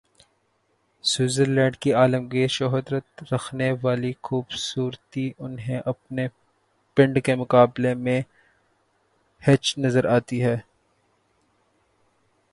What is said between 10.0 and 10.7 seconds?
آتی ہے۔